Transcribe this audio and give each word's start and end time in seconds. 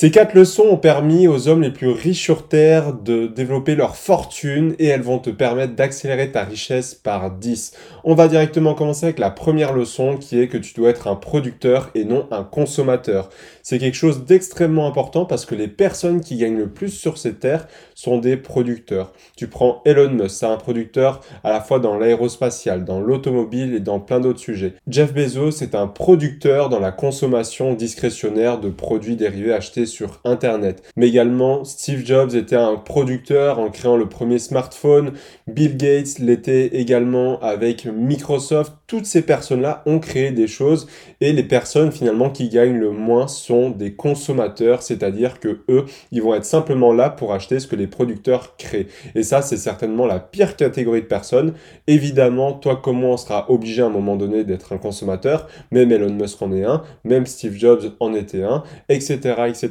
Ces 0.00 0.10
quatre 0.10 0.32
leçons 0.32 0.62
ont 0.62 0.78
permis 0.78 1.28
aux 1.28 1.48
hommes 1.48 1.60
les 1.60 1.70
plus 1.70 1.90
riches 1.90 2.22
sur 2.22 2.48
Terre 2.48 2.94
de 2.94 3.26
développer 3.26 3.74
leur 3.74 3.96
fortune 3.96 4.74
et 4.78 4.86
elles 4.86 5.02
vont 5.02 5.18
te 5.18 5.28
permettre 5.28 5.74
d'accélérer 5.74 6.32
ta 6.32 6.42
richesse 6.42 6.94
par 6.94 7.30
10. 7.30 7.72
On 8.04 8.14
va 8.14 8.26
directement 8.26 8.72
commencer 8.72 9.04
avec 9.04 9.18
la 9.18 9.28
première 9.28 9.74
leçon 9.74 10.16
qui 10.16 10.40
est 10.40 10.48
que 10.48 10.56
tu 10.56 10.72
dois 10.72 10.88
être 10.88 11.06
un 11.06 11.16
producteur 11.16 11.90
et 11.94 12.06
non 12.06 12.26
un 12.30 12.44
consommateur. 12.44 13.28
C'est 13.62 13.78
quelque 13.78 13.94
chose 13.94 14.24
d'extrêmement 14.24 14.86
important 14.86 15.26
parce 15.26 15.44
que 15.44 15.54
les 15.54 15.68
personnes 15.68 16.22
qui 16.22 16.38
gagnent 16.38 16.56
le 16.56 16.70
plus 16.70 16.88
sur 16.88 17.18
cette 17.18 17.40
terre 17.40 17.68
sont 17.94 18.16
des 18.16 18.38
producteurs. 18.38 19.12
Tu 19.36 19.48
prends 19.48 19.82
Elon 19.84 20.12
Musk, 20.12 20.30
c'est 20.30 20.46
un 20.46 20.56
producteur 20.56 21.20
à 21.44 21.50
la 21.50 21.60
fois 21.60 21.78
dans 21.78 21.98
l'aérospatial, 21.98 22.86
dans 22.86 23.02
l'automobile 23.02 23.74
et 23.74 23.80
dans 23.80 24.00
plein 24.00 24.20
d'autres 24.20 24.40
sujets. 24.40 24.76
Jeff 24.88 25.12
Bezos 25.12 25.50
c'est 25.50 25.74
un 25.74 25.88
producteur 25.88 26.70
dans 26.70 26.80
la 26.80 26.90
consommation 26.90 27.74
discrétionnaire 27.74 28.60
de 28.60 28.70
produits 28.70 29.16
dérivés 29.16 29.52
achetés 29.52 29.89
sur 29.90 30.20
Internet. 30.24 30.82
Mais 30.96 31.08
également, 31.08 31.64
Steve 31.64 32.04
Jobs 32.06 32.34
était 32.34 32.56
un 32.56 32.76
producteur 32.76 33.58
en 33.58 33.70
créant 33.70 33.96
le 33.96 34.08
premier 34.08 34.38
smartphone. 34.38 35.12
Bill 35.46 35.76
Gates 35.76 36.18
l'était 36.18 36.68
également 36.78 37.38
avec 37.40 37.84
Microsoft. 37.84 38.72
Toutes 38.90 39.06
ces 39.06 39.22
personnes-là 39.22 39.84
ont 39.86 40.00
créé 40.00 40.32
des 40.32 40.48
choses 40.48 40.88
et 41.20 41.32
les 41.32 41.44
personnes 41.44 41.92
finalement 41.92 42.28
qui 42.28 42.48
gagnent 42.48 42.76
le 42.76 42.90
moins 42.90 43.28
sont 43.28 43.70
des 43.70 43.92
consommateurs, 43.94 44.82
c'est-à-dire 44.82 45.38
que 45.38 45.60
eux, 45.68 45.84
ils 46.10 46.20
vont 46.20 46.34
être 46.34 46.44
simplement 46.44 46.92
là 46.92 47.08
pour 47.08 47.32
acheter 47.32 47.60
ce 47.60 47.68
que 47.68 47.76
les 47.76 47.86
producteurs 47.86 48.56
créent. 48.56 48.88
Et 49.14 49.22
ça, 49.22 49.42
c'est 49.42 49.58
certainement 49.58 50.06
la 50.06 50.18
pire 50.18 50.56
catégorie 50.56 51.02
de 51.02 51.06
personnes. 51.06 51.54
Évidemment, 51.86 52.52
toi 52.52 52.80
comme 52.82 52.96
moi, 52.96 53.10
on 53.10 53.16
sera 53.16 53.48
obligé 53.48 53.80
à 53.80 53.86
un 53.86 53.90
moment 53.90 54.16
donné 54.16 54.42
d'être 54.42 54.72
un 54.72 54.78
consommateur. 54.78 55.46
Même 55.70 55.92
Elon 55.92 56.12
Musk 56.12 56.42
en 56.42 56.52
est 56.52 56.64
un, 56.64 56.82
même 57.04 57.26
Steve 57.26 57.54
Jobs 57.56 57.94
en 58.00 58.12
était 58.12 58.42
un, 58.42 58.64
etc., 58.88 59.18
etc. 59.46 59.70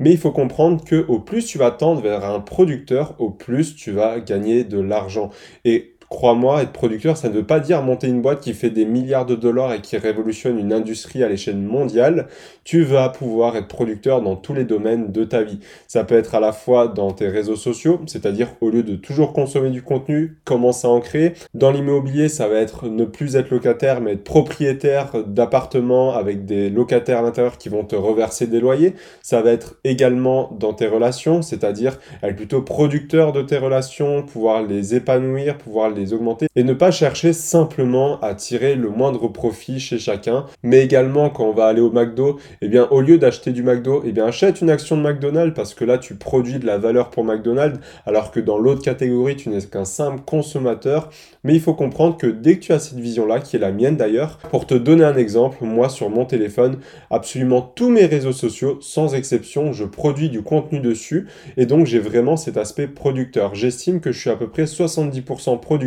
Mais 0.00 0.10
il 0.10 0.18
faut 0.18 0.32
comprendre 0.32 0.84
que 0.84 1.04
au 1.06 1.20
plus 1.20 1.46
tu 1.46 1.56
vas 1.56 1.70
tendre 1.70 2.00
vers 2.00 2.24
un 2.24 2.40
producteur, 2.40 3.14
au 3.20 3.30
plus 3.30 3.76
tu 3.76 3.92
vas 3.92 4.18
gagner 4.18 4.64
de 4.64 4.80
l'argent. 4.80 5.30
Et 5.64 5.95
crois-moi, 6.08 6.62
être 6.62 6.72
producteur, 6.72 7.16
ça 7.16 7.28
ne 7.28 7.34
veut 7.34 7.46
pas 7.46 7.60
dire 7.60 7.82
monter 7.82 8.06
une 8.06 8.22
boîte 8.22 8.40
qui 8.40 8.54
fait 8.54 8.70
des 8.70 8.84
milliards 8.84 9.26
de 9.26 9.34
dollars 9.34 9.72
et 9.72 9.80
qui 9.80 9.96
révolutionne 9.96 10.58
une 10.58 10.72
industrie 10.72 11.22
à 11.22 11.28
l'échelle 11.28 11.56
mondiale. 11.56 12.28
Tu 12.64 12.82
vas 12.82 13.08
pouvoir 13.08 13.56
être 13.56 13.68
producteur 13.68 14.22
dans 14.22 14.36
tous 14.36 14.54
les 14.54 14.64
domaines 14.64 15.12
de 15.12 15.24
ta 15.24 15.42
vie. 15.42 15.60
Ça 15.86 16.04
peut 16.04 16.16
être 16.16 16.34
à 16.34 16.40
la 16.40 16.52
fois 16.52 16.88
dans 16.88 17.12
tes 17.12 17.28
réseaux 17.28 17.56
sociaux, 17.56 18.00
c'est-à-dire 18.06 18.48
au 18.60 18.70
lieu 18.70 18.82
de 18.82 18.96
toujours 18.96 19.32
consommer 19.32 19.70
du 19.70 19.82
contenu, 19.82 20.38
commencer 20.44 20.86
à 20.86 20.90
en 20.90 21.00
créer. 21.00 21.32
Dans 21.54 21.70
l'immobilier, 21.70 22.28
ça 22.28 22.48
va 22.48 22.56
être 22.56 22.88
ne 22.88 23.04
plus 23.04 23.36
être 23.36 23.50
locataire, 23.50 24.00
mais 24.00 24.12
être 24.12 24.24
propriétaire 24.24 25.24
d'appartements 25.26 26.14
avec 26.14 26.44
des 26.44 26.70
locataires 26.70 27.18
à 27.18 27.22
l'intérieur 27.22 27.58
qui 27.58 27.68
vont 27.68 27.84
te 27.84 27.96
reverser 27.96 28.46
des 28.46 28.60
loyers. 28.60 28.94
Ça 29.22 29.42
va 29.42 29.52
être 29.52 29.76
également 29.84 30.50
dans 30.58 30.72
tes 30.72 30.86
relations, 30.86 31.42
c'est-à-dire 31.42 31.98
être 32.22 32.36
plutôt 32.36 32.62
producteur 32.62 33.32
de 33.32 33.42
tes 33.42 33.58
relations, 33.58 34.22
pouvoir 34.22 34.62
les 34.62 34.94
épanouir, 34.94 35.58
pouvoir 35.58 35.90
les 35.90 35.95
augmenter 36.12 36.46
et 36.56 36.64
ne 36.64 36.72
pas 36.72 36.90
chercher 36.90 37.32
simplement 37.32 38.20
à 38.20 38.34
tirer 38.34 38.74
le 38.74 38.88
moindre 38.88 39.28
profit 39.28 39.80
chez 39.80 39.98
chacun, 39.98 40.46
mais 40.62 40.82
également 40.82 41.30
quand 41.30 41.44
on 41.44 41.52
va 41.52 41.66
aller 41.66 41.80
au 41.80 41.90
McDo, 41.90 42.38
eh 42.62 42.68
bien 42.68 42.88
au 42.90 43.00
lieu 43.00 43.18
d'acheter 43.18 43.52
du 43.52 43.62
McDo, 43.62 44.02
eh 44.04 44.12
bien 44.12 44.26
achète 44.26 44.60
une 44.60 44.70
action 44.70 44.96
de 44.96 45.02
McDonald's 45.02 45.54
parce 45.54 45.74
que 45.74 45.84
là 45.84 45.98
tu 45.98 46.14
produis 46.14 46.58
de 46.58 46.66
la 46.66 46.78
valeur 46.78 47.10
pour 47.10 47.24
McDonald's 47.24 47.78
alors 48.06 48.30
que 48.30 48.40
dans 48.40 48.58
l'autre 48.58 48.82
catégorie 48.82 49.36
tu 49.36 49.48
n'es 49.48 49.66
qu'un 49.66 49.84
simple 49.84 50.22
consommateur. 50.24 51.10
Mais 51.44 51.54
il 51.54 51.60
faut 51.60 51.74
comprendre 51.74 52.16
que 52.16 52.26
dès 52.26 52.56
que 52.56 52.60
tu 52.60 52.72
as 52.72 52.78
cette 52.78 52.98
vision-là, 52.98 53.40
qui 53.40 53.56
est 53.56 53.60
la 53.60 53.70
mienne 53.70 53.96
d'ailleurs, 53.96 54.38
pour 54.50 54.66
te 54.66 54.74
donner 54.74 55.04
un 55.04 55.16
exemple, 55.16 55.58
moi 55.60 55.88
sur 55.88 56.10
mon 56.10 56.24
téléphone, 56.24 56.78
absolument 57.10 57.62
tous 57.62 57.88
mes 57.88 58.06
réseaux 58.06 58.32
sociaux, 58.32 58.78
sans 58.80 59.14
exception, 59.14 59.72
je 59.72 59.84
produis 59.84 60.28
du 60.28 60.42
contenu 60.42 60.80
dessus 60.80 61.28
et 61.56 61.66
donc 61.66 61.86
j'ai 61.86 62.00
vraiment 62.00 62.36
cet 62.36 62.56
aspect 62.56 62.88
producteur. 62.88 63.54
J'estime 63.54 64.00
que 64.00 64.12
je 64.12 64.18
suis 64.18 64.30
à 64.30 64.36
peu 64.36 64.48
près 64.48 64.64
70% 64.64 65.60
producteur 65.60 65.85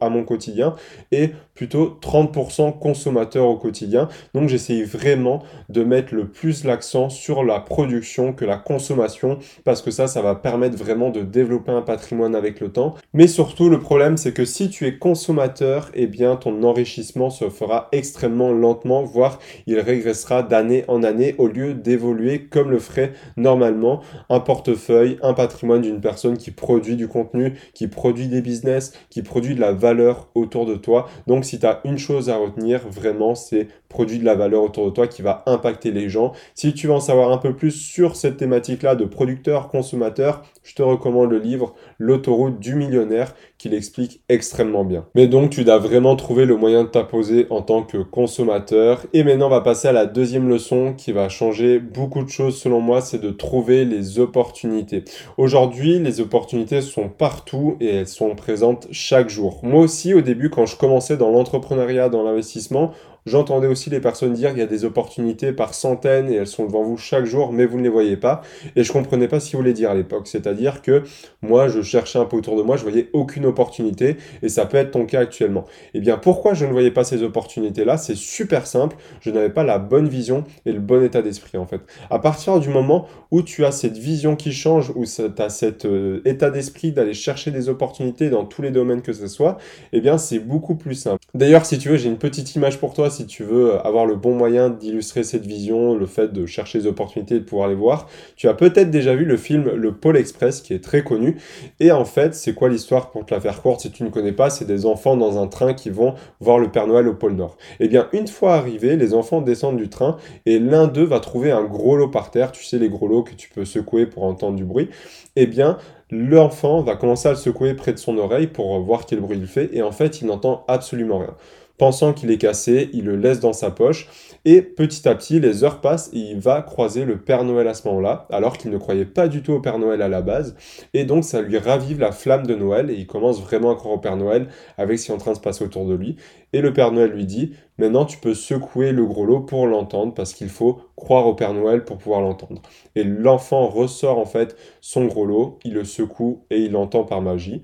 à 0.00 0.08
mon 0.08 0.24
quotidien. 0.24 0.74
Et 1.12 1.30
plutôt 1.54 1.98
30% 2.00 2.78
consommateur 2.78 3.46
au 3.46 3.56
quotidien. 3.56 4.08
Donc 4.34 4.48
j'essaye 4.48 4.82
vraiment 4.82 5.42
de 5.68 5.84
mettre 5.84 6.14
le 6.14 6.28
plus 6.28 6.64
l'accent 6.64 7.08
sur 7.08 7.44
la 7.44 7.60
production 7.60 8.32
que 8.32 8.44
la 8.44 8.56
consommation 8.56 9.38
parce 9.64 9.82
que 9.82 9.90
ça, 9.90 10.06
ça 10.06 10.22
va 10.22 10.34
permettre 10.34 10.76
vraiment 10.76 11.10
de 11.10 11.22
développer 11.22 11.72
un 11.72 11.82
patrimoine 11.82 12.34
avec 12.34 12.60
le 12.60 12.70
temps. 12.72 12.94
Mais 13.12 13.26
surtout, 13.26 13.68
le 13.68 13.78
problème, 13.78 14.16
c'est 14.16 14.32
que 14.32 14.44
si 14.44 14.68
tu 14.68 14.86
es 14.86 14.98
consommateur, 14.98 15.90
eh 15.94 16.06
bien 16.06 16.36
ton 16.36 16.62
enrichissement 16.62 17.30
se 17.30 17.48
fera 17.48 17.88
extrêmement 17.92 18.52
lentement, 18.52 19.02
voire 19.02 19.38
il 19.66 19.78
régressera 19.78 20.42
d'année 20.42 20.84
en 20.88 21.02
année 21.02 21.34
au 21.38 21.46
lieu 21.46 21.74
d'évoluer 21.74 22.44
comme 22.46 22.70
le 22.70 22.78
ferait 22.78 23.12
normalement 23.36 24.00
un 24.28 24.40
portefeuille, 24.40 25.18
un 25.22 25.34
patrimoine 25.34 25.82
d'une 25.82 26.00
personne 26.00 26.36
qui 26.36 26.50
produit 26.50 26.96
du 26.96 27.08
contenu, 27.08 27.54
qui 27.74 27.88
produit 27.88 28.28
des 28.28 28.42
business, 28.42 28.92
qui 29.10 29.22
produit 29.22 29.54
de 29.54 29.60
la 29.60 29.72
valeur 29.72 30.28
autour 30.34 30.66
de 30.66 30.74
toi. 30.74 31.08
Donc 31.26 31.43
si 31.44 31.58
tu 31.58 31.66
as 31.66 31.80
une 31.84 31.98
chose 31.98 32.30
à 32.30 32.36
retenir, 32.36 32.80
vraiment, 32.88 33.34
c'est 33.34 33.68
produit 33.88 34.18
de 34.18 34.24
la 34.24 34.34
valeur 34.34 34.64
autour 34.64 34.86
de 34.86 34.90
toi 34.90 35.06
qui 35.06 35.22
va 35.22 35.44
impacter 35.46 35.92
les 35.92 36.08
gens. 36.08 36.32
Si 36.54 36.74
tu 36.74 36.88
veux 36.88 36.92
en 36.92 37.00
savoir 37.00 37.30
un 37.30 37.38
peu 37.38 37.54
plus 37.54 37.70
sur 37.70 38.16
cette 38.16 38.36
thématique-là 38.36 38.96
de 38.96 39.04
producteur-consommateur, 39.04 40.42
je 40.64 40.74
te 40.74 40.82
recommande 40.82 41.30
le 41.30 41.38
livre 41.38 41.74
L'autoroute 41.98 42.58
du 42.58 42.74
millionnaire 42.74 43.34
qui 43.58 43.68
l'explique 43.68 44.22
extrêmement 44.28 44.84
bien. 44.84 45.06
Mais 45.14 45.28
donc 45.28 45.50
tu 45.50 45.62
dois 45.62 45.78
vraiment 45.78 46.16
trouver 46.16 46.44
le 46.44 46.56
moyen 46.56 46.82
de 46.84 46.88
t'imposer 46.88 47.46
en 47.50 47.62
tant 47.62 47.82
que 47.82 47.98
consommateur. 47.98 49.06
Et 49.12 49.22
maintenant 49.22 49.46
on 49.46 49.50
va 49.50 49.60
passer 49.60 49.88
à 49.88 49.92
la 49.92 50.06
deuxième 50.06 50.48
leçon 50.48 50.94
qui 50.96 51.12
va 51.12 51.28
changer 51.28 51.78
beaucoup 51.78 52.24
de 52.24 52.28
choses 52.28 52.58
selon 52.58 52.80
moi, 52.80 53.00
c'est 53.00 53.20
de 53.20 53.30
trouver 53.30 53.84
les 53.84 54.18
opportunités. 54.18 55.04
Aujourd'hui 55.36 55.98
les 55.98 56.20
opportunités 56.20 56.80
sont 56.80 57.08
partout 57.08 57.76
et 57.80 57.88
elles 57.88 58.08
sont 58.08 58.34
présentes 58.34 58.88
chaque 58.90 59.28
jour. 59.28 59.60
Moi 59.62 59.80
aussi 59.80 60.14
au 60.14 60.20
début 60.20 60.50
quand 60.50 60.66
je 60.66 60.76
commençais 60.76 61.16
dans 61.16 61.30
l'entrepreneuriat, 61.34 62.08
dans 62.08 62.22
l'investissement, 62.22 62.92
J'entendais 63.26 63.66
aussi 63.66 63.88
les 63.88 64.00
personnes 64.00 64.34
dire 64.34 64.50
qu'il 64.50 64.58
y 64.58 64.62
a 64.62 64.66
des 64.66 64.84
opportunités 64.84 65.52
par 65.52 65.72
centaines 65.72 66.28
et 66.28 66.34
elles 66.34 66.46
sont 66.46 66.66
devant 66.66 66.82
vous 66.82 66.98
chaque 66.98 67.24
jour, 67.24 67.52
mais 67.52 67.64
vous 67.64 67.78
ne 67.78 67.82
les 67.82 67.88
voyez 67.88 68.18
pas. 68.18 68.42
Et 68.76 68.84
je 68.84 68.92
comprenais 68.92 69.28
pas 69.28 69.40
ce 69.40 69.48
qu'ils 69.48 69.56
voulaient 69.56 69.72
dire 69.72 69.90
à 69.90 69.94
l'époque. 69.94 70.26
C'est-à-dire 70.26 70.82
que 70.82 71.04
moi, 71.40 71.68
je 71.68 71.80
cherchais 71.80 72.18
un 72.18 72.26
peu 72.26 72.36
autour 72.36 72.56
de 72.56 72.62
moi, 72.62 72.76
je 72.76 72.82
voyais 72.82 73.08
aucune 73.14 73.46
opportunité 73.46 74.18
et 74.42 74.50
ça 74.50 74.66
peut 74.66 74.76
être 74.76 74.90
ton 74.90 75.06
cas 75.06 75.20
actuellement. 75.20 75.64
Et 75.94 75.98
eh 75.98 76.00
bien, 76.00 76.18
pourquoi 76.18 76.52
je 76.52 76.66
ne 76.66 76.72
voyais 76.72 76.90
pas 76.90 77.04
ces 77.04 77.22
opportunités-là? 77.22 77.96
C'est 77.96 78.16
super 78.16 78.66
simple. 78.66 78.96
Je 79.20 79.30
n'avais 79.30 79.50
pas 79.50 79.64
la 79.64 79.78
bonne 79.78 80.08
vision 80.08 80.44
et 80.66 80.72
le 80.72 80.80
bon 80.80 81.02
état 81.02 81.22
d'esprit 81.22 81.56
en 81.56 81.66
fait. 81.66 81.80
À 82.10 82.18
partir 82.18 82.60
du 82.60 82.68
moment 82.68 83.06
où 83.30 83.40
tu 83.40 83.64
as 83.64 83.72
cette 83.72 83.96
vision 83.96 84.36
qui 84.36 84.52
change, 84.52 84.92
où 84.94 85.04
tu 85.06 85.42
as 85.42 85.48
cet 85.48 85.86
euh, 85.86 86.20
état 86.26 86.50
d'esprit 86.50 86.92
d'aller 86.92 87.14
chercher 87.14 87.50
des 87.50 87.70
opportunités 87.70 88.28
dans 88.28 88.44
tous 88.44 88.60
les 88.60 88.70
domaines 88.70 89.00
que 89.00 89.14
ce 89.14 89.28
soit, 89.28 89.56
eh 89.92 90.00
bien, 90.00 90.18
c'est 90.18 90.38
beaucoup 90.38 90.74
plus 90.74 90.94
simple. 90.94 91.24
D'ailleurs, 91.32 91.64
si 91.64 91.78
tu 91.78 91.88
veux, 91.88 91.96
j'ai 91.96 92.08
une 92.08 92.18
petite 92.18 92.54
image 92.54 92.78
pour 92.78 92.92
toi 92.92 93.10
si 93.14 93.26
tu 93.26 93.44
veux 93.44 93.74
avoir 93.86 94.06
le 94.06 94.16
bon 94.16 94.34
moyen 94.34 94.68
d'illustrer 94.68 95.22
cette 95.22 95.46
vision, 95.46 95.94
le 95.94 96.06
fait 96.06 96.32
de 96.32 96.46
chercher 96.46 96.80
des 96.80 96.86
opportunités 96.86 97.36
et 97.36 97.40
de 97.40 97.44
pouvoir 97.44 97.68
les 97.68 97.74
voir, 97.74 98.08
tu 98.36 98.48
as 98.48 98.54
peut-être 98.54 98.90
déjà 98.90 99.14
vu 99.14 99.24
le 99.24 99.36
film 99.36 99.70
Le 99.74 99.92
Pôle 99.92 100.16
Express 100.16 100.60
qui 100.60 100.74
est 100.74 100.82
très 100.82 101.02
connu. 101.02 101.36
Et 101.80 101.92
en 101.92 102.04
fait, 102.04 102.34
c'est 102.34 102.54
quoi 102.54 102.68
l'histoire 102.68 103.10
pour 103.10 103.24
te 103.24 103.32
la 103.32 103.40
faire 103.40 103.62
courte 103.62 103.80
si 103.80 103.90
tu 103.90 104.04
ne 104.04 104.10
connais 104.10 104.32
pas 104.32 104.50
C'est 104.50 104.64
des 104.64 104.86
enfants 104.86 105.16
dans 105.16 105.42
un 105.42 105.46
train 105.46 105.74
qui 105.74 105.90
vont 105.90 106.14
voir 106.40 106.58
le 106.58 106.70
Père 106.70 106.86
Noël 106.86 107.08
au 107.08 107.14
pôle 107.14 107.34
Nord. 107.34 107.56
Et 107.80 107.84
eh 107.84 107.88
bien, 107.88 108.08
une 108.12 108.28
fois 108.28 108.54
arrivés, 108.54 108.96
les 108.96 109.14
enfants 109.14 109.40
descendent 109.40 109.76
du 109.76 109.88
train 109.88 110.16
et 110.46 110.58
l'un 110.58 110.86
d'eux 110.86 111.04
va 111.04 111.20
trouver 111.20 111.50
un 111.50 111.64
gros 111.64 111.96
lot 111.96 112.08
par 112.08 112.30
terre. 112.30 112.52
Tu 112.52 112.64
sais, 112.64 112.78
les 112.78 112.88
gros 112.88 113.08
lots 113.08 113.22
que 113.22 113.34
tu 113.34 113.48
peux 113.48 113.64
secouer 113.64 114.06
pour 114.06 114.24
entendre 114.24 114.56
du 114.56 114.64
bruit. 114.64 114.88
Et 115.36 115.42
eh 115.42 115.46
bien, 115.46 115.78
l'enfant 116.10 116.82
va 116.82 116.96
commencer 116.96 117.28
à 117.28 117.32
le 117.32 117.36
secouer 117.36 117.74
près 117.74 117.92
de 117.92 117.98
son 117.98 118.18
oreille 118.18 118.46
pour 118.46 118.78
voir 118.80 119.06
quel 119.06 119.20
bruit 119.20 119.38
il 119.38 119.46
fait. 119.46 119.70
Et 119.72 119.82
en 119.82 119.92
fait, 119.92 120.20
il 120.20 120.26
n'entend 120.26 120.64
absolument 120.68 121.18
rien. 121.18 121.34
Pensant 121.78 122.12
qu'il 122.12 122.30
est 122.30 122.38
cassé, 122.38 122.90
il 122.92 123.04
le 123.04 123.16
laisse 123.16 123.40
dans 123.40 123.52
sa 123.52 123.70
poche 123.70 124.08
et 124.46 124.60
petit 124.60 125.08
à 125.08 125.14
petit, 125.14 125.40
les 125.40 125.64
heures 125.64 125.80
passent 125.80 126.10
et 126.12 126.18
il 126.18 126.38
va 126.38 126.60
croiser 126.60 127.06
le 127.06 127.18
Père 127.18 127.44
Noël 127.44 127.66
à 127.66 127.72
ce 127.72 127.88
moment-là, 127.88 128.26
alors 128.30 128.58
qu'il 128.58 128.70
ne 128.70 128.76
croyait 128.76 129.06
pas 129.06 129.26
du 129.26 129.42
tout 129.42 129.52
au 129.52 129.60
Père 129.60 129.78
Noël 129.78 130.02
à 130.02 130.08
la 130.08 130.20
base. 130.20 130.54
Et 130.92 131.04
donc, 131.04 131.24
ça 131.24 131.40
lui 131.40 131.56
ravive 131.56 131.98
la 131.98 132.12
flamme 132.12 132.46
de 132.46 132.54
Noël 132.54 132.90
et 132.90 132.94
il 132.94 133.06
commence 133.06 133.40
vraiment 133.40 133.70
à 133.70 133.74
croire 133.74 133.94
au 133.94 133.98
Père 133.98 134.18
Noël 134.18 134.48
avec 134.76 134.98
ce 134.98 135.06
qui 135.06 135.12
est 135.12 135.14
en 135.14 135.18
train 135.18 135.30
de 135.30 135.36
se 135.36 135.42
passer 135.42 135.64
autour 135.64 135.86
de 135.86 135.94
lui. 135.94 136.16
Et 136.52 136.60
le 136.60 136.74
Père 136.74 136.92
Noël 136.92 137.10
lui 137.10 137.24
dit 137.24 137.54
Maintenant, 137.78 138.04
tu 138.04 138.18
peux 138.18 138.34
secouer 138.34 138.92
le 138.92 139.06
gros 139.06 139.24
lot 139.24 139.40
pour 139.40 139.66
l'entendre 139.66 140.12
parce 140.12 140.34
qu'il 140.34 140.50
faut 140.50 140.78
croire 140.94 141.26
au 141.26 141.34
Père 141.34 141.54
Noël 141.54 141.82
pour 141.84 141.96
pouvoir 141.96 142.20
l'entendre. 142.20 142.60
Et 142.94 143.02
l'enfant 143.02 143.66
ressort 143.66 144.18
en 144.18 144.26
fait 144.26 144.56
son 144.82 145.06
gros 145.06 145.24
lot, 145.24 145.58
il 145.64 145.72
le 145.72 145.84
secoue 145.84 146.44
et 146.50 146.60
il 146.60 146.72
l'entend 146.72 147.04
par 147.04 147.22
magie 147.22 147.62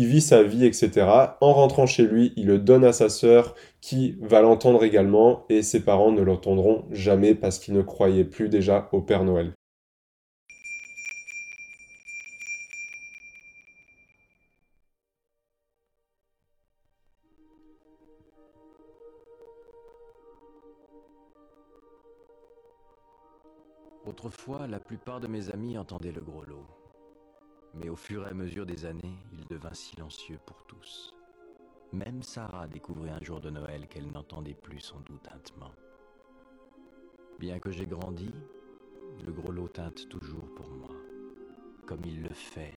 il 0.00 0.06
vit 0.06 0.22
sa 0.22 0.42
vie, 0.42 0.64
etc. 0.64 1.06
En 1.42 1.52
rentrant 1.52 1.84
chez 1.84 2.04
lui, 2.04 2.32
il 2.36 2.46
le 2.46 2.58
donne 2.58 2.86
à 2.86 2.92
sa 2.92 3.10
sœur 3.10 3.54
qui 3.82 4.16
va 4.22 4.40
l'entendre 4.40 4.82
également 4.82 5.44
et 5.50 5.60
ses 5.60 5.84
parents 5.84 6.10
ne 6.10 6.22
l'entendront 6.22 6.86
jamais 6.90 7.34
parce 7.34 7.58
qu'ils 7.58 7.74
ne 7.74 7.82
croyaient 7.82 8.24
plus 8.24 8.48
déjà 8.48 8.88
au 8.92 9.02
Père 9.02 9.24
Noël. 9.24 9.52
Autrefois, 24.06 24.66
la 24.66 24.80
plupart 24.80 25.20
de 25.20 25.26
mes 25.26 25.50
amis 25.50 25.76
entendaient 25.76 26.10
le 26.10 26.22
gros 26.22 26.44
lot. 26.44 26.79
Mais 27.74 27.88
au 27.88 27.96
fur 27.96 28.26
et 28.26 28.30
à 28.30 28.34
mesure 28.34 28.66
des 28.66 28.84
années, 28.84 29.16
il 29.32 29.46
devint 29.46 29.74
silencieux 29.74 30.38
pour 30.44 30.64
tous. 30.64 31.14
Même 31.92 32.22
Sarah 32.22 32.66
découvrit 32.66 33.10
un 33.10 33.20
jour 33.20 33.40
de 33.40 33.50
Noël 33.50 33.86
qu'elle 33.88 34.10
n'entendait 34.10 34.54
plus 34.54 34.80
son 34.80 35.00
doute 35.00 35.22
tintement. 35.22 35.72
Bien 37.38 37.58
que 37.58 37.70
j'ai 37.70 37.86
grandi, 37.86 38.30
le 39.24 39.32
gros 39.32 39.52
lot 39.52 39.68
teinte 39.68 40.08
toujours 40.08 40.48
pour 40.54 40.68
moi, 40.68 40.94
comme 41.86 42.04
il 42.04 42.22
le 42.22 42.34
fait 42.34 42.74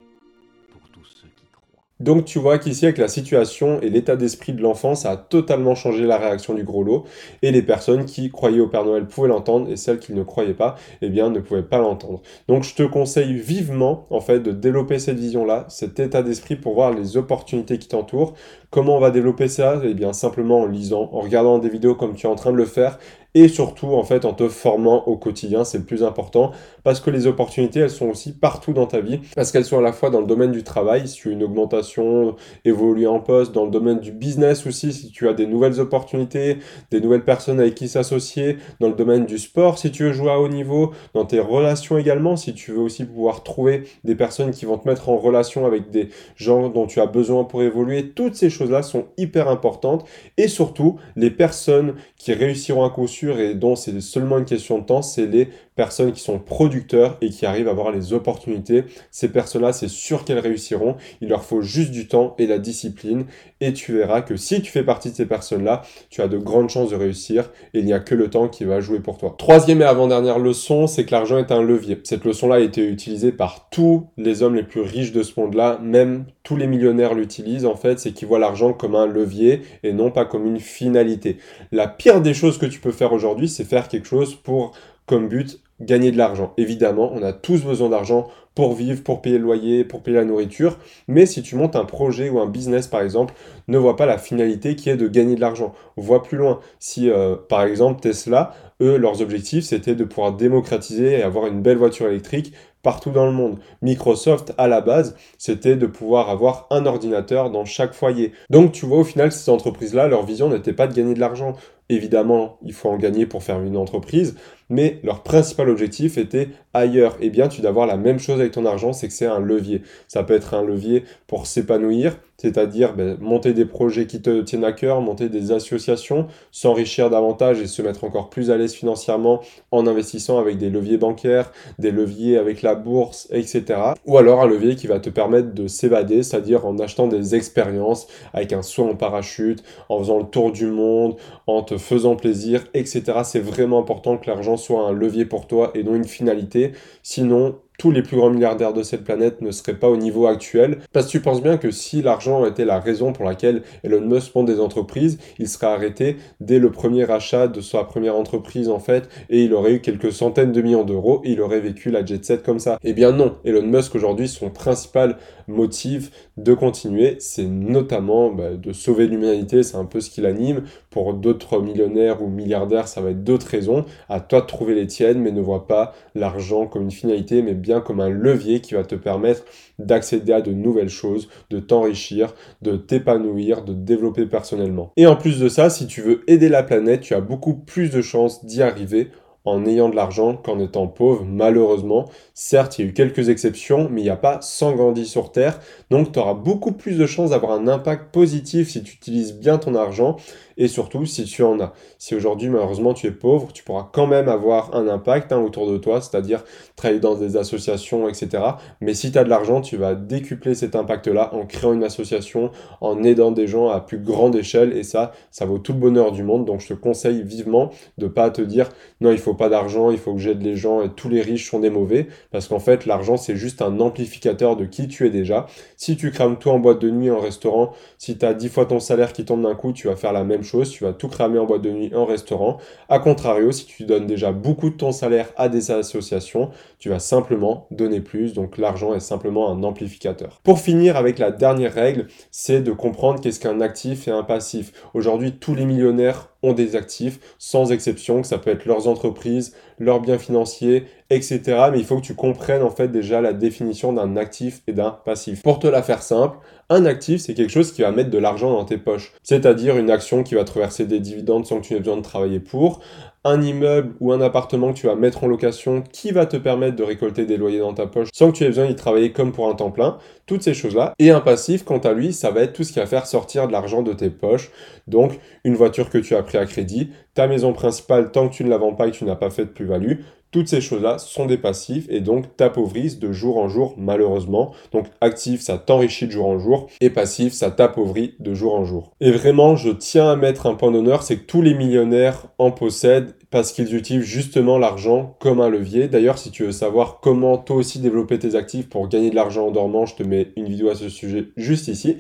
pour 0.71 0.89
tous 0.89 1.05
ceux 1.05 1.29
qui 1.29 1.47
croient. 1.47 1.72
Donc 1.99 2.25
tu 2.25 2.39
vois 2.39 2.57
qu'ici 2.57 2.85
avec 2.85 2.97
la 2.97 3.07
situation 3.07 3.79
et 3.81 3.89
l'état 3.89 4.15
d'esprit 4.15 4.51
de 4.51 4.61
l'enfant, 4.61 4.95
ça 4.95 5.11
a 5.11 5.17
totalement 5.17 5.75
changé 5.75 6.05
la 6.05 6.17
réaction 6.17 6.53
du 6.53 6.63
gros 6.63 6.83
lot. 6.83 7.05
Et 7.41 7.51
les 7.51 7.61
personnes 7.61 8.05
qui 8.05 8.31
croyaient 8.31 8.59
au 8.59 8.67
Père 8.67 8.83
Noël 8.83 9.05
pouvaient 9.05 9.29
l'entendre 9.29 9.69
et 9.69 9.77
celles 9.77 9.99
qui 9.99 10.13
ne 10.13 10.23
croyaient 10.23 10.53
pas, 10.53 10.75
eh 11.01 11.09
bien 11.09 11.29
ne 11.29 11.39
pouvaient 11.39 11.61
pas 11.61 11.77
l'entendre. 11.77 12.21
Donc 12.47 12.63
je 12.63 12.75
te 12.75 12.83
conseille 12.83 13.35
vivement 13.35 14.07
en 14.09 14.19
fait 14.19 14.39
de 14.39 14.51
développer 14.51 14.99
cette 14.99 15.19
vision-là, 15.19 15.65
cet 15.69 15.99
état 15.99 16.23
d'esprit 16.23 16.55
pour 16.55 16.73
voir 16.73 16.91
les 16.91 17.15
opportunités 17.15 17.77
qui 17.77 17.87
t'entourent. 17.87 18.33
Comment 18.69 18.97
on 18.97 18.99
va 18.99 19.11
développer 19.11 19.47
ça? 19.47 19.79
Eh 19.83 19.93
bien 19.93 20.13
simplement 20.13 20.61
en 20.61 20.65
lisant, 20.65 21.09
en 21.13 21.21
regardant 21.21 21.59
des 21.59 21.69
vidéos 21.69 21.95
comme 21.95 22.15
tu 22.15 22.25
es 22.25 22.29
en 22.29 22.35
train 22.35 22.51
de 22.51 22.57
le 22.57 22.65
faire 22.65 22.97
et 23.35 23.47
surtout 23.47 23.87
en 23.87 24.03
fait 24.03 24.25
en 24.25 24.33
te 24.33 24.47
formant 24.47 25.05
au 25.07 25.17
quotidien, 25.17 25.63
c'est 25.63 25.79
le 25.79 25.83
plus 25.83 26.03
important 26.03 26.51
parce 26.83 26.99
que 26.99 27.09
les 27.09 27.27
opportunités 27.27 27.79
elles 27.79 27.89
sont 27.89 28.07
aussi 28.07 28.33
partout 28.33 28.73
dans 28.73 28.85
ta 28.85 28.99
vie 28.99 29.19
parce 29.35 29.51
qu'elles 29.51 29.65
sont 29.65 29.79
à 29.79 29.81
la 29.81 29.93
fois 29.93 30.09
dans 30.09 30.21
le 30.21 30.27
domaine 30.27 30.51
du 30.51 30.63
travail, 30.63 31.07
si 31.07 31.15
tu 31.15 31.29
as 31.29 31.31
une 31.31 31.43
augmentation, 31.43 32.35
évoluer 32.65 33.07
en 33.07 33.19
poste, 33.19 33.53
dans 33.53 33.65
le 33.65 33.71
domaine 33.71 33.99
du 33.99 34.11
business 34.11 34.65
aussi, 34.67 34.93
si 34.93 35.11
tu 35.11 35.27
as 35.27 35.33
des 35.33 35.47
nouvelles 35.47 35.79
opportunités, 35.79 36.57
des 36.91 37.01
nouvelles 37.01 37.23
personnes 37.23 37.59
avec 37.59 37.75
qui 37.75 37.87
s'associer, 37.87 38.57
dans 38.79 38.87
le 38.87 38.95
domaine 38.95 39.25
du 39.25 39.37
sport, 39.37 39.77
si 39.77 39.91
tu 39.91 40.03
veux 40.03 40.13
jouer 40.13 40.31
à 40.31 40.39
haut 40.39 40.49
niveau, 40.49 40.91
dans 41.13 41.25
tes 41.25 41.39
relations 41.39 41.97
également, 41.97 42.35
si 42.35 42.53
tu 42.53 42.71
veux 42.71 42.79
aussi 42.79 43.05
pouvoir 43.05 43.43
trouver 43.43 43.83
des 44.03 44.15
personnes 44.15 44.51
qui 44.51 44.65
vont 44.65 44.77
te 44.77 44.87
mettre 44.87 45.09
en 45.09 45.17
relation 45.17 45.65
avec 45.65 45.89
des 45.89 46.09
gens 46.35 46.69
dont 46.69 46.87
tu 46.87 46.99
as 46.99 47.05
besoin 47.05 47.43
pour 47.43 47.63
évoluer, 47.63 48.09
toutes 48.09 48.35
ces 48.35 48.49
choses-là 48.49 48.83
sont 48.83 49.05
hyper 49.17 49.47
importantes. 49.47 50.05
Et 50.37 50.47
surtout 50.47 50.97
les 51.15 51.31
personnes 51.31 51.95
qui 52.17 52.33
réussiront 52.33 52.83
à 52.83 52.89
coup 52.89 53.07
sûr 53.07 53.22
et 53.31 53.55
dont 53.55 53.75
c'est 53.75 53.99
seulement 54.01 54.37
une 54.37 54.45
question 54.45 54.79
de 54.79 54.85
temps, 54.85 55.01
c'est 55.01 55.25
les 55.25 55.49
personnes 55.75 56.11
qui 56.11 56.21
sont 56.21 56.39
producteurs 56.39 57.17
et 57.21 57.29
qui 57.29 57.45
arrivent 57.45 57.67
à 57.67 57.71
avoir 57.71 57.91
les 57.91 58.13
opportunités. 58.13 58.83
Ces 59.11 59.29
personnes-là, 59.29 59.73
c'est 59.73 59.87
sûr 59.87 60.23
qu'elles 60.23 60.39
réussiront. 60.39 60.97
Il 61.21 61.29
leur 61.29 61.43
faut 61.43 61.61
juste 61.61 61.91
du 61.91 62.07
temps 62.07 62.35
et 62.37 62.45
la 62.47 62.59
discipline. 62.59 63.25
Et 63.59 63.73
tu 63.73 63.93
verras 63.93 64.21
que 64.21 64.35
si 64.35 64.61
tu 64.61 64.71
fais 64.71 64.83
partie 64.83 65.09
de 65.09 65.15
ces 65.15 65.25
personnes-là, 65.25 65.81
tu 66.09 66.21
as 66.21 66.27
de 66.27 66.37
grandes 66.37 66.69
chances 66.69 66.91
de 66.91 66.95
réussir 66.95 67.49
et 67.73 67.79
il 67.79 67.85
n'y 67.85 67.93
a 67.93 67.99
que 67.99 68.13
le 68.13 68.29
temps 68.29 68.47
qui 68.47 68.65
va 68.65 68.81
jouer 68.81 68.99
pour 68.99 69.17
toi. 69.17 69.35
Troisième 69.37 69.81
et 69.81 69.85
avant-dernière 69.85 70.39
leçon, 70.39 70.85
c'est 70.87 71.05
que 71.05 71.11
l'argent 71.11 71.37
est 71.37 71.51
un 71.51 71.63
levier. 71.63 71.99
Cette 72.03 72.25
leçon-là 72.25 72.55
a 72.55 72.59
été 72.59 72.85
utilisée 72.87 73.31
par 73.31 73.69
tous 73.69 74.07
les 74.17 74.43
hommes 74.43 74.55
les 74.55 74.63
plus 74.63 74.81
riches 74.81 75.11
de 75.11 75.23
ce 75.23 75.39
monde-là, 75.39 75.79
même 75.81 76.25
tous 76.43 76.57
les 76.57 76.67
millionnaires 76.67 77.13
l'utilisent 77.13 77.65
en 77.65 77.75
fait, 77.75 77.99
c'est 77.99 78.11
qu'ils 78.11 78.27
voient 78.27 78.39
l'argent 78.39 78.73
comme 78.73 78.95
un 78.95 79.05
levier 79.05 79.61
et 79.83 79.93
non 79.93 80.11
pas 80.11 80.25
comme 80.25 80.45
une 80.45 80.59
finalité. 80.59 81.37
La 81.71 81.87
pire 81.87 82.21
des 82.21 82.33
choses 82.33 82.57
que 82.57 82.65
tu 82.65 82.79
peux 82.79 82.91
faire 82.91 83.12
aujourd'hui, 83.13 83.47
c'est 83.47 83.63
faire 83.63 83.87
quelque 83.87 84.07
chose 84.07 84.35
pour 84.35 84.73
comme 85.05 85.27
but 85.27 85.59
gagner 85.79 86.11
de 86.11 86.17
l'argent. 86.17 86.53
Évidemment, 86.57 87.11
on 87.13 87.21
a 87.23 87.33
tous 87.33 87.63
besoin 87.63 87.89
d'argent 87.89 88.29
pour 88.55 88.73
vivre, 88.73 89.03
pour 89.03 89.21
payer 89.21 89.37
le 89.37 89.43
loyer, 89.43 89.83
pour 89.83 90.01
payer 90.01 90.17
la 90.17 90.25
nourriture. 90.25 90.77
Mais 91.07 91.25
si 91.25 91.41
tu 91.41 91.55
montes 91.55 91.75
un 91.75 91.85
projet 91.85 92.29
ou 92.29 92.39
un 92.39 92.47
business, 92.47 92.87
par 92.87 93.01
exemple, 93.01 93.33
ne 93.67 93.77
vois 93.77 93.95
pas 93.95 94.05
la 94.05 94.17
finalité 94.17 94.75
qui 94.75 94.89
est 94.89 94.97
de 94.97 95.07
gagner 95.07 95.35
de 95.35 95.41
l'argent. 95.41 95.73
Vois 95.97 96.23
plus 96.23 96.37
loin. 96.37 96.59
Si, 96.79 97.09
euh, 97.09 97.35
par 97.35 97.63
exemple, 97.63 98.01
Tesla, 98.01 98.53
eux, 98.81 98.97
leurs 98.97 99.21
objectifs, 99.21 99.65
c'était 99.65 99.95
de 99.95 100.03
pouvoir 100.03 100.33
démocratiser 100.33 101.19
et 101.19 101.23
avoir 101.23 101.47
une 101.47 101.61
belle 101.61 101.77
voiture 101.77 102.07
électrique 102.07 102.53
partout 102.83 103.11
dans 103.11 103.25
le 103.25 103.31
monde. 103.31 103.57
Microsoft, 103.81 104.53
à 104.57 104.67
la 104.67 104.81
base, 104.81 105.15
c'était 105.37 105.77
de 105.77 105.87
pouvoir 105.87 106.29
avoir 106.29 106.67
un 106.69 106.85
ordinateur 106.85 107.49
dans 107.49 107.65
chaque 107.65 107.93
foyer. 107.93 108.33
Donc, 108.49 108.73
tu 108.73 108.85
vois, 108.85 108.99
au 108.99 109.03
final, 109.03 109.31
ces 109.31 109.49
entreprises-là, 109.49 110.07
leur 110.07 110.25
vision 110.25 110.49
n'était 110.49 110.73
pas 110.73 110.87
de 110.87 110.93
gagner 110.93 111.13
de 111.13 111.19
l'argent. 111.19 111.53
Évidemment, 111.89 112.57
il 112.61 112.73
faut 112.73 112.89
en 112.89 112.97
gagner 112.97 113.25
pour 113.25 113.43
faire 113.43 113.61
une 113.61 113.77
entreprise, 113.77 114.35
mais 114.69 114.99
leur 115.03 115.23
principal 115.23 115.69
objectif 115.69 116.17
était 116.17 116.49
ailleurs. 116.73 117.17
Eh 117.21 117.29
bien, 117.29 117.47
tu 117.47 117.61
dois 117.61 117.69
avoir 117.69 117.87
la 117.87 117.97
même 117.97 118.19
chose 118.19 118.41
avec 118.43 118.53
ton 118.53 118.65
argent, 118.65 118.93
c'est 118.93 119.07
que 119.07 119.13
c'est 119.13 119.25
un 119.25 119.39
levier. 119.39 119.81
Ça 120.07 120.23
peut 120.23 120.33
être 120.33 120.53
un 120.53 120.63
levier 120.63 121.03
pour 121.27 121.47
s'épanouir, 121.47 122.17
c'est-à-dire 122.37 122.93
ben, 122.93 123.17
monter 123.21 123.53
des 123.53 123.65
projets 123.65 124.05
qui 124.05 124.21
te 124.21 124.41
tiennent 124.41 124.65
à 124.65 124.73
cœur, 124.73 125.01
monter 125.01 125.29
des 125.29 125.51
associations, 125.51 126.27
s'enrichir 126.51 127.09
davantage 127.09 127.61
et 127.61 127.67
se 127.67 127.81
mettre 127.81 128.03
encore 128.03 128.29
plus 128.29 128.51
à 128.51 128.57
l'aise 128.57 128.73
financièrement 128.73 129.41
en 129.71 129.87
investissant 129.87 130.39
avec 130.39 130.57
des 130.57 130.69
leviers 130.69 130.97
bancaires, 130.97 131.51
des 131.79 131.91
leviers 131.91 132.37
avec 132.37 132.61
la 132.61 132.75
bourse, 132.75 133.27
etc. 133.31 133.63
Ou 134.05 134.17
alors 134.17 134.41
un 134.41 134.47
levier 134.47 134.75
qui 134.75 134.87
va 134.87 134.99
te 134.99 135.09
permettre 135.09 135.53
de 135.53 135.67
s'évader, 135.67 136.21
c'est-à-dire 136.21 136.65
en 136.65 136.77
achetant 136.79 137.07
des 137.07 137.35
expériences 137.35 138.07
avec 138.33 138.51
un 138.51 138.61
saut 138.61 138.89
en 138.89 138.95
parachute, 138.95 139.63
en 139.87 139.99
faisant 139.99 140.19
le 140.19 140.25
tour 140.25 140.51
du 140.51 140.65
monde, 140.65 141.15
en 141.47 141.63
te 141.63 141.77
faisant 141.77 142.15
plaisir, 142.15 142.65
etc. 142.73 143.21
C'est 143.23 143.39
vraiment 143.39 143.79
important 143.79 144.17
que 144.17 144.29
l'argent 144.29 144.57
soit 144.57 144.81
un 144.81 144.91
levier 144.91 145.25
pour 145.25 145.47
toi 145.47 145.71
et 145.75 145.83
non 145.83 145.95
une 145.95 146.03
finalité. 146.03 146.73
Sinon, 147.03 147.55
tous 147.77 147.91
les 147.91 148.03
plus 148.03 148.17
grands 148.17 148.29
milliardaires 148.29 148.73
de 148.73 148.83
cette 148.83 149.03
planète 149.03 149.41
ne 149.41 149.51
seraient 149.51 149.77
pas 149.77 149.89
au 149.89 149.97
niveau 149.97 150.27
actuel. 150.27 150.79
Parce 150.91 151.07
que 151.07 151.11
tu 151.11 151.21
penses 151.21 151.41
bien 151.41 151.57
que 151.57 151.71
si 151.71 152.01
l'argent 152.01 152.45
était 152.45 152.65
la 152.65 152.79
raison 152.79 153.13
pour 153.13 153.25
laquelle 153.25 153.63
Elon 153.83 154.01
Musk 154.01 154.35
monte 154.35 154.47
des 154.47 154.59
entreprises, 154.59 155.19
il 155.39 155.47
serait 155.47 155.67
arrêté 155.67 156.17
dès 156.39 156.59
le 156.59 156.71
premier 156.71 157.09
achat 157.09 157.47
de 157.47 157.61
sa 157.61 157.83
première 157.83 158.15
entreprise 158.15 158.69
en 158.69 158.79
fait, 158.79 159.09
et 159.29 159.43
il 159.43 159.53
aurait 159.53 159.73
eu 159.73 159.79
quelques 159.81 160.11
centaines 160.11 160.51
de 160.51 160.61
millions 160.61 160.83
d'euros, 160.83 161.21
et 161.23 161.31
il 161.31 161.41
aurait 161.41 161.59
vécu 161.59 161.91
la 161.91 162.05
jet 162.05 162.23
set 162.23 162.43
comme 162.43 162.59
ça. 162.59 162.79
Eh 162.83 162.93
bien 162.93 163.11
non, 163.11 163.35
Elon 163.43 163.63
Musk 163.63 163.95
aujourd'hui, 163.95 164.27
son 164.27 164.49
principal 164.49 165.17
motif 165.47 166.11
de 166.37 166.53
continuer, 166.53 167.17
c'est 167.19 167.45
notamment 167.45 168.31
bah, 168.31 168.51
de 168.55 168.73
sauver 168.73 169.07
l'humanité, 169.07 169.63
c'est 169.63 169.77
un 169.77 169.85
peu 169.85 169.99
ce 169.99 170.09
qui 170.09 170.21
l'anime. 170.21 170.63
Pour 170.89 171.13
d'autres 171.13 171.59
millionnaires 171.59 172.21
ou 172.21 172.27
milliardaires, 172.27 172.87
ça 172.87 173.01
va 173.01 173.11
être 173.11 173.23
d'autres 173.23 173.47
raisons. 173.47 173.85
À 174.09 174.19
toi 174.19 174.41
de 174.41 174.45
trouver 174.45 174.75
les 174.75 174.87
tiennes, 174.87 175.19
mais 175.19 175.31
ne 175.31 175.41
vois 175.41 175.67
pas 175.67 175.93
l'argent 176.15 176.67
comme 176.67 176.83
une 176.83 176.91
finalité, 176.91 177.41
mais 177.41 177.53
bien 177.63 177.81
comme 177.81 177.99
un 177.99 178.09
levier 178.09 178.61
qui 178.61 178.75
va 178.75 178.83
te 178.83 178.93
permettre 178.93 179.43
d'accéder 179.79 180.33
à 180.33 180.41
de 180.41 180.51
nouvelles 180.51 180.89
choses, 180.89 181.29
de 181.49 181.59
t'enrichir, 181.59 182.35
de 182.61 182.77
t'épanouir, 182.77 183.63
de 183.63 183.73
développer 183.73 184.27
personnellement. 184.27 184.91
Et 184.97 185.07
en 185.07 185.15
plus 185.15 185.39
de 185.39 185.49
ça, 185.49 185.71
si 185.71 185.87
tu 185.87 186.01
veux 186.01 186.23
aider 186.27 186.49
la 186.49 186.61
planète, 186.61 187.01
tu 187.01 187.15
as 187.15 187.21
beaucoup 187.21 187.55
plus 187.55 187.89
de 187.89 188.03
chances 188.03 188.45
d'y 188.45 188.61
arriver 188.61 189.09
en 189.45 189.65
ayant 189.65 189.89
de 189.89 189.95
l'argent 189.95 190.37
qu'en 190.37 190.59
étant 190.59 190.87
pauvre, 190.87 191.25
malheureusement. 191.25 192.09
Certes, 192.33 192.79
il 192.79 192.85
y 192.85 192.87
a 192.87 192.91
eu 192.91 192.93
quelques 192.93 193.29
exceptions, 193.29 193.89
mais 193.89 194.01
il 194.01 194.05
n'y 194.05 194.09
a 194.09 194.15
pas 194.15 194.39
100 194.41 194.75
grandis 194.75 195.05
sur 195.05 195.31
Terre. 195.31 195.59
Donc, 195.89 196.13
tu 196.13 196.19
auras 196.19 196.33
beaucoup 196.33 196.71
plus 196.71 196.97
de 196.97 197.05
chances 197.05 197.31
d'avoir 197.31 197.51
un 197.51 197.67
impact 197.67 198.13
positif 198.13 198.69
si 198.69 198.83
tu 198.83 198.93
utilises 198.93 199.33
bien 199.33 199.57
ton 199.57 199.75
argent 199.75 200.15
et 200.57 200.67
surtout 200.67 201.05
si 201.05 201.25
tu 201.25 201.43
en 201.43 201.59
as. 201.59 201.73
Si 201.97 202.15
aujourd'hui, 202.15 202.49
malheureusement, 202.49 202.93
tu 202.93 203.07
es 203.07 203.11
pauvre, 203.11 203.51
tu 203.53 203.63
pourras 203.63 203.89
quand 203.91 204.07
même 204.07 204.29
avoir 204.29 204.75
un 204.75 204.87
impact 204.87 205.31
hein, 205.31 205.39
autour 205.39 205.71
de 205.71 205.77
toi, 205.77 206.01
c'est-à-dire 206.01 206.43
travailler 206.75 206.99
dans 206.99 207.15
des 207.15 207.37
associations, 207.37 208.07
etc. 208.07 208.43
Mais 208.81 208.93
si 208.93 209.11
tu 209.11 209.17
as 209.17 209.23
de 209.23 209.29
l'argent, 209.29 209.61
tu 209.61 209.77
vas 209.77 209.95
décupler 209.95 210.55
cet 210.55 210.75
impact-là 210.75 211.33
en 211.33 211.45
créant 211.45 211.73
une 211.73 211.83
association, 211.83 212.51
en 212.81 213.03
aidant 213.03 213.31
des 213.31 213.47
gens 213.47 213.69
à 213.69 213.79
plus 213.79 213.99
grande 213.99 214.35
échelle. 214.35 214.75
Et 214.75 214.83
ça, 214.83 215.11
ça 215.31 215.45
vaut 215.45 215.59
tout 215.59 215.73
le 215.73 215.79
bonheur 215.79 216.11
du 216.11 216.23
monde. 216.23 216.45
Donc, 216.45 216.61
je 216.61 216.67
te 216.67 216.73
conseille 216.73 217.23
vivement 217.23 217.71
de 217.97 218.07
pas 218.07 218.29
te 218.29 218.41
dire 218.41 218.69
non, 219.01 219.11
il 219.11 219.17
faut 219.17 219.33
pas 219.33 219.49
d'argent, 219.49 219.91
il 219.91 219.97
faut 219.97 220.13
que 220.13 220.19
j'aide 220.19 220.41
les 220.41 220.55
gens 220.55 220.81
et 220.81 220.89
tous 220.89 221.09
les 221.09 221.21
riches 221.21 221.49
sont 221.49 221.59
des 221.59 221.69
mauvais. 221.69 222.07
Parce 222.31 222.47
qu'en 222.47 222.59
fait, 222.59 222.85
l'argent, 222.85 223.17
c'est 223.17 223.35
juste 223.35 223.61
un 223.61 223.79
amplificateur 223.79 224.55
de 224.55 224.65
qui 224.65 224.87
tu 224.87 225.05
es 225.05 225.09
déjà. 225.09 225.47
Si 225.77 225.97
tu 225.97 226.11
crames 226.11 226.37
tout 226.37 226.49
en 226.49 226.59
boîte 226.59 226.79
de 226.79 226.89
nuit, 226.89 227.11
en 227.11 227.19
restaurant, 227.19 227.71
si 227.97 228.17
tu 228.17 228.25
as 228.25 228.33
10 228.33 228.49
fois 228.49 228.65
ton 228.65 228.79
salaire 228.79 229.13
qui 229.13 229.25
tombe 229.25 229.43
d'un 229.43 229.55
coup, 229.55 229.73
tu 229.73 229.87
vas 229.87 229.95
faire 229.95 230.13
la 230.13 230.23
même 230.23 230.42
chose. 230.43 230.69
Tu 230.69 230.83
vas 230.83 230.93
tout 230.93 231.07
cramer 231.07 231.39
en 231.39 231.45
boîte 231.45 231.61
de 231.61 231.71
nuit, 231.71 231.93
en 231.95 232.05
restaurant. 232.05 232.57
A 232.89 232.99
contrario, 232.99 233.51
si 233.51 233.65
tu 233.65 233.83
donnes 233.85 234.05
déjà 234.05 234.31
beaucoup 234.31 234.69
de 234.69 234.75
ton 234.75 234.91
salaire 234.91 235.29
à 235.37 235.49
des 235.49 235.71
associations, 235.71 236.49
tu 236.79 236.89
vas 236.89 236.99
simplement 236.99 237.67
donner 237.71 238.01
plus. 238.01 238.33
Donc 238.33 238.57
l'argent 238.57 238.93
est 238.93 238.99
simplement 238.99 239.49
un 239.49 239.63
amplificateur. 239.63 240.41
Pour 240.43 240.59
finir 240.59 240.97
avec 240.97 241.19
la 241.19 241.31
dernière 241.31 241.73
règle, 241.73 242.07
c'est 242.31 242.61
de 242.61 242.71
comprendre 242.71 243.21
qu'est-ce 243.21 243.39
qu'un 243.39 243.61
actif 243.61 244.07
et 244.07 244.11
un 244.11 244.23
passif. 244.23 244.73
Aujourd'hui, 244.93 245.33
tous 245.33 245.55
les 245.55 245.65
millionnaires 245.65 246.32
ont 246.43 246.53
des 246.53 246.75
actifs, 246.75 247.19
sans 247.39 247.71
exception, 247.71 248.21
que 248.21 248.27
ça 248.27 248.37
peut 248.37 248.51
être 248.51 248.65
leurs 248.65 248.87
entreprises, 248.87 249.55
leurs 249.79 250.01
biens 250.01 250.19
financiers, 250.19 250.85
etc. 251.09 251.41
Mais 251.71 251.79
il 251.79 251.85
faut 251.85 251.97
que 251.97 252.05
tu 252.05 252.15
comprennes 252.15 252.61
en 252.61 252.69
fait 252.69 252.89
déjà 252.89 253.21
la 253.21 253.33
définition 253.33 253.93
d'un 253.93 254.17
actif 254.17 254.61
et 254.67 254.73
d'un 254.73 254.91
passif. 254.91 255.41
Pour 255.41 255.59
te 255.59 255.67
la 255.67 255.81
faire 255.81 256.03
simple, 256.03 256.37
un 256.69 256.85
actif, 256.85 257.21
c'est 257.21 257.33
quelque 257.33 257.51
chose 257.51 257.71
qui 257.71 257.81
va 257.81 257.91
mettre 257.91 258.09
de 258.09 258.17
l'argent 258.17 258.51
dans 258.51 258.65
tes 258.65 258.77
poches. 258.77 259.13
C'est-à-dire 259.23 259.77
une 259.77 259.89
action 259.89 260.23
qui 260.23 260.35
va 260.35 260.43
te 260.43 260.51
reverser 260.51 260.85
des 260.85 260.99
dividendes 260.99 261.45
sans 261.45 261.59
que 261.59 261.67
tu 261.67 261.75
aies 261.75 261.79
besoin 261.79 261.97
de 261.97 262.01
travailler 262.01 262.39
pour, 262.39 262.81
un 263.23 263.41
immeuble 263.41 263.93
ou 263.99 264.11
un 264.11 264.21
appartement 264.21 264.73
que 264.73 264.79
tu 264.79 264.87
vas 264.87 264.95
mettre 264.95 265.23
en 265.23 265.27
location 265.27 265.81
qui 265.91 266.11
va 266.11 266.25
te 266.25 266.37
permettre 266.37 266.75
de 266.75 266.83
récolter 266.83 267.25
des 267.25 267.37
loyers 267.37 267.59
dans 267.59 267.73
ta 267.73 267.87
poche 267.87 268.09
sans 268.13 268.31
que 268.31 268.37
tu 268.37 268.43
aies 268.43 268.47
besoin 268.47 268.67
d'y 268.67 268.75
travailler 268.75 269.11
comme 269.11 269.31
pour 269.31 269.47
un 269.47 269.55
temps 269.55 269.71
plein, 269.71 269.97
toutes 270.25 270.43
ces 270.43 270.53
choses-là. 270.53 270.93
Et 270.99 271.11
un 271.11 271.21
passif, 271.21 271.63
quant 271.63 271.79
à 271.79 271.93
lui, 271.93 272.13
ça 272.13 272.31
va 272.31 272.41
être 272.41 272.53
tout 272.53 272.63
ce 272.63 272.73
qui 272.73 272.79
va 272.79 272.85
faire 272.85 273.05
sortir 273.05 273.47
de 273.47 273.51
l'argent 273.51 273.81
de 273.81 273.93
tes 273.93 274.09
poches. 274.09 274.51
Donc, 274.87 275.19
une 275.43 275.55
voiture 275.55 275.89
que 275.89 275.97
tu 275.97 276.15
as 276.15 276.23
pris 276.23 276.37
à 276.37 276.45
crédit, 276.45 276.89
ta 277.13 277.27
maison 277.27 277.53
principale 277.53 278.11
tant 278.11 278.27
que 278.27 278.33
tu 278.33 278.43
ne 278.43 278.49
la 278.49 278.57
vends 278.57 278.73
pas 278.73 278.87
et 278.87 278.91
que 278.91 278.97
tu 278.97 279.05
n'as 279.05 279.15
pas 279.15 279.29
fait 279.29 279.45
de 279.45 279.51
plus-value, 279.51 279.99
toutes 280.33 280.49
ces 280.49 280.59
choses-là 280.59 280.97
sont 280.97 281.27
des 281.27 281.37
passifs 281.37 281.85
et 281.89 282.01
donc 282.01 282.35
t'appauvrissent 282.35 282.99
de 282.99 283.13
jour 283.13 283.37
en 283.37 283.47
jour 283.47 283.75
malheureusement. 283.77 284.53
Donc 284.71 284.87
actif, 284.99 285.41
ça 285.41 285.57
t'enrichit 285.57 286.07
de 286.07 286.11
jour 286.11 286.27
en 286.27 286.39
jour 286.39 286.67
et 286.81 286.89
passif, 286.89 287.33
ça 287.33 287.51
t'appauvrit 287.51 288.15
de 288.19 288.33
jour 288.33 288.55
en 288.55 288.65
jour. 288.65 288.91
Et 288.99 289.11
vraiment, 289.11 289.55
je 289.55 289.69
tiens 289.69 290.09
à 290.09 290.15
mettre 290.15 290.47
un 290.47 290.55
point 290.55 290.71
d'honneur, 290.71 291.03
c'est 291.03 291.17
que 291.17 291.25
tous 291.25 291.41
les 291.41 291.53
millionnaires 291.53 292.25
en 292.39 292.51
possèdent 292.51 293.15
parce 293.33 293.51
qu'ils 293.51 293.73
utilisent 293.73 294.05
justement 294.05 294.59
l'argent 294.59 295.17
comme 295.19 295.41
un 295.41 295.49
levier. 295.49 295.87
D'ailleurs, 295.87 296.19
si 296.19 296.29
tu 296.29 296.43
veux 296.43 296.51
savoir 296.51 296.99
comment 297.01 297.35
toi 297.35 297.55
aussi 297.55 297.79
développer 297.79 298.19
tes 298.19 298.35
actifs 298.35 298.69
pour 298.69 298.87
gagner 298.87 299.09
de 299.09 299.15
l'argent 299.15 299.47
en 299.47 299.51
dormant, 299.51 299.87
je 299.87 299.95
te 299.95 300.03
mets 300.03 300.27
une 300.37 300.47
vidéo 300.47 300.69
à 300.69 300.75
ce 300.75 300.87
sujet 300.87 301.29
juste 301.35 301.67
ici. 301.67 301.97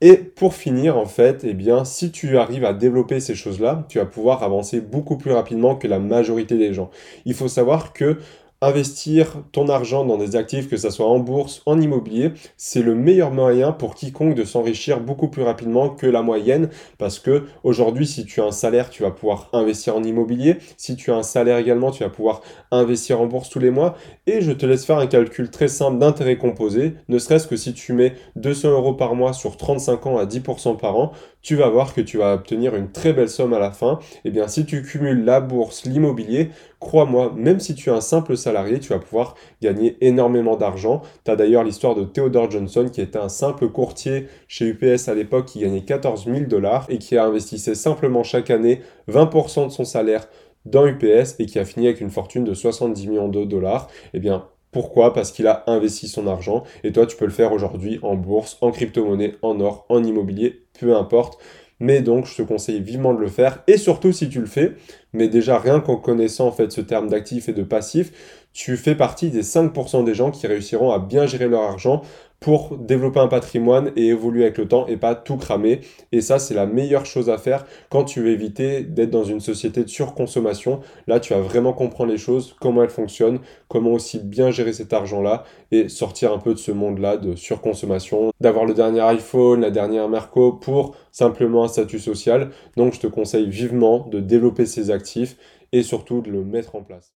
Et 0.00 0.16
pour 0.16 0.54
finir, 0.54 0.96
en 0.96 1.06
fait, 1.06 1.42
eh 1.42 1.54
bien, 1.54 1.84
si 1.84 2.12
tu 2.12 2.38
arrives 2.38 2.64
à 2.64 2.72
développer 2.72 3.18
ces 3.18 3.34
choses-là, 3.34 3.84
tu 3.88 3.98
vas 3.98 4.04
pouvoir 4.04 4.44
avancer 4.44 4.80
beaucoup 4.80 5.16
plus 5.16 5.32
rapidement 5.32 5.74
que 5.74 5.88
la 5.88 5.98
majorité 5.98 6.56
des 6.56 6.72
gens. 6.72 6.90
Il 7.24 7.34
faut 7.34 7.48
savoir 7.48 7.92
que 7.92 8.18
investir 8.62 9.42
ton 9.52 9.68
argent 9.68 10.04
dans 10.04 10.16
des 10.16 10.36
actifs, 10.36 10.68
que 10.68 10.76
ce 10.76 10.90
soit 10.90 11.06
en 11.06 11.18
bourse, 11.18 11.62
en 11.66 11.80
immobilier, 11.80 12.32
c'est 12.56 12.82
le 12.82 12.94
meilleur 12.94 13.30
moyen 13.30 13.72
pour 13.72 13.94
quiconque 13.94 14.34
de 14.34 14.44
s'enrichir 14.44 15.00
beaucoup 15.00 15.28
plus 15.28 15.42
rapidement 15.42 15.90
que 15.90 16.06
la 16.06 16.22
moyenne. 16.22 16.70
Parce 16.98 17.18
que 17.18 17.44
aujourd'hui, 17.64 18.06
si 18.06 18.24
tu 18.24 18.40
as 18.40 18.44
un 18.44 18.52
salaire, 18.52 18.90
tu 18.90 19.02
vas 19.02 19.10
pouvoir 19.10 19.50
investir 19.52 19.96
en 19.96 20.02
immobilier. 20.02 20.56
Si 20.76 20.96
tu 20.96 21.10
as 21.10 21.16
un 21.16 21.22
salaire 21.22 21.58
également, 21.58 21.90
tu 21.90 22.02
vas 22.02 22.10
pouvoir 22.10 22.40
investir 22.70 23.20
en 23.20 23.26
bourse 23.26 23.50
tous 23.50 23.58
les 23.58 23.70
mois. 23.70 23.96
Et 24.26 24.40
je 24.40 24.52
te 24.52 24.64
laisse 24.64 24.84
faire 24.84 24.98
un 24.98 25.06
calcul 25.06 25.50
très 25.50 25.68
simple 25.68 25.98
d'intérêt 25.98 26.38
composé. 26.38 26.94
Ne 27.08 27.18
serait-ce 27.18 27.46
que 27.46 27.56
si 27.56 27.74
tu 27.74 27.92
mets 27.92 28.14
200 28.36 28.70
euros 28.70 28.94
par 28.94 29.14
mois 29.14 29.32
sur 29.32 29.56
35 29.56 30.06
ans 30.06 30.18
à 30.18 30.24
10% 30.24 30.78
par 30.78 30.96
an, 30.96 31.12
tu 31.42 31.54
vas 31.54 31.68
voir 31.68 31.94
que 31.94 32.00
tu 32.00 32.18
vas 32.18 32.34
obtenir 32.34 32.74
une 32.74 32.90
très 32.90 33.12
belle 33.12 33.28
somme 33.28 33.52
à 33.52 33.60
la 33.60 33.70
fin. 33.70 34.00
Et 34.24 34.28
eh 34.28 34.30
bien, 34.30 34.48
si 34.48 34.64
tu 34.66 34.82
cumules 34.82 35.24
la 35.24 35.40
bourse, 35.40 35.84
l'immobilier, 35.84 36.50
crois-moi, 36.80 37.32
même 37.36 37.60
si 37.60 37.76
tu 37.76 37.88
es 37.88 37.92
un 37.92 38.00
simple 38.00 38.36
tu 38.80 38.88
vas 38.88 38.98
pouvoir 38.98 39.34
gagner 39.60 39.96
énormément 40.00 40.56
d'argent. 40.56 41.02
Tu 41.24 41.30
as 41.30 41.36
d'ailleurs 41.36 41.64
l'histoire 41.64 41.94
de 41.94 42.04
Theodore 42.04 42.50
Johnson 42.50 42.88
qui 42.90 43.00
était 43.00 43.18
un 43.18 43.28
simple 43.28 43.68
courtier 43.68 44.28
chez 44.48 44.66
UPS 44.66 45.08
à 45.08 45.14
l'époque 45.14 45.46
qui 45.46 45.60
gagnait 45.60 45.84
14 45.84 46.26
000 46.26 46.40
dollars 46.46 46.86
et 46.88 46.98
qui 46.98 47.16
a 47.16 47.30
simplement 47.74 48.22
chaque 48.22 48.50
année 48.50 48.80
20% 49.08 49.66
de 49.66 49.72
son 49.72 49.84
salaire 49.84 50.28
dans 50.64 50.86
UPS 50.86 51.36
et 51.38 51.46
qui 51.46 51.58
a 51.58 51.64
fini 51.64 51.86
avec 51.86 52.00
une 52.00 52.10
fortune 52.10 52.44
de 52.44 52.54
70 52.54 53.08
millions 53.08 53.28
de 53.28 53.44
dollars. 53.44 53.88
Eh 54.14 54.18
bien, 54.18 54.48
pourquoi? 54.72 55.12
Parce 55.12 55.32
qu'il 55.32 55.46
a 55.46 55.64
investi 55.68 56.08
son 56.08 56.26
argent 56.26 56.64
et 56.84 56.92
toi 56.92 57.06
tu 57.06 57.16
peux 57.16 57.24
le 57.24 57.30
faire 57.30 57.52
aujourd'hui 57.52 57.98
en 58.02 58.14
bourse, 58.14 58.58
en 58.60 58.70
crypto-monnaie, 58.70 59.36
en 59.42 59.60
or, 59.60 59.86
en 59.88 60.04
immobilier, 60.04 60.66
peu 60.78 60.94
importe. 60.94 61.38
Mais 61.78 62.00
donc, 62.00 62.26
je 62.26 62.36
te 62.36 62.42
conseille 62.42 62.80
vivement 62.80 63.12
de 63.12 63.20
le 63.20 63.28
faire. 63.28 63.62
Et 63.66 63.76
surtout, 63.76 64.12
si 64.12 64.28
tu 64.28 64.40
le 64.40 64.46
fais, 64.46 64.76
mais 65.12 65.28
déjà 65.28 65.58
rien 65.58 65.80
qu'en 65.80 65.96
connaissant 65.96 66.48
en 66.48 66.52
fait 66.52 66.72
ce 66.72 66.80
terme 66.80 67.08
d'actif 67.08 67.48
et 67.48 67.52
de 67.52 67.62
passif, 67.62 68.45
tu 68.56 68.78
fais 68.78 68.94
partie 68.94 69.28
des 69.28 69.42
5% 69.42 70.02
des 70.02 70.14
gens 70.14 70.30
qui 70.30 70.46
réussiront 70.46 70.90
à 70.90 70.98
bien 70.98 71.26
gérer 71.26 71.46
leur 71.46 71.60
argent 71.60 72.00
pour 72.40 72.78
développer 72.78 73.20
un 73.20 73.28
patrimoine 73.28 73.92
et 73.96 74.06
évoluer 74.06 74.44
avec 74.44 74.56
le 74.56 74.66
temps 74.66 74.86
et 74.86 74.96
pas 74.96 75.14
tout 75.14 75.36
cramer. 75.36 75.82
Et 76.10 76.22
ça, 76.22 76.38
c'est 76.38 76.54
la 76.54 76.64
meilleure 76.64 77.04
chose 77.04 77.28
à 77.28 77.36
faire 77.36 77.66
quand 77.90 78.04
tu 78.04 78.22
veux 78.22 78.30
éviter 78.30 78.82
d'être 78.82 79.10
dans 79.10 79.24
une 79.24 79.40
société 79.40 79.84
de 79.84 79.90
surconsommation. 79.90 80.80
Là, 81.06 81.20
tu 81.20 81.34
vas 81.34 81.40
vraiment 81.40 81.74
comprendre 81.74 82.10
les 82.10 82.16
choses, 82.16 82.56
comment 82.58 82.82
elles 82.82 82.88
fonctionnent, 82.88 83.40
comment 83.68 83.92
aussi 83.92 84.20
bien 84.20 84.50
gérer 84.50 84.72
cet 84.72 84.94
argent-là 84.94 85.44
et 85.70 85.90
sortir 85.90 86.32
un 86.32 86.38
peu 86.38 86.54
de 86.54 86.58
ce 86.58 86.72
monde-là 86.72 87.18
de 87.18 87.36
surconsommation, 87.36 88.32
d'avoir 88.40 88.64
le 88.64 88.72
dernier 88.72 89.00
iPhone, 89.00 89.60
la 89.60 89.70
dernière 89.70 90.08
Merco 90.08 90.54
pour 90.54 90.96
simplement 91.12 91.64
un 91.64 91.68
statut 91.68 91.98
social. 91.98 92.48
Donc, 92.78 92.94
je 92.94 93.00
te 93.00 93.06
conseille 93.06 93.50
vivement 93.50 94.08
de 94.08 94.18
développer 94.18 94.64
ces 94.64 94.90
actifs 94.90 95.36
et 95.72 95.82
surtout 95.82 96.22
de 96.22 96.30
le 96.30 96.42
mettre 96.42 96.74
en 96.74 96.82
place. 96.82 97.12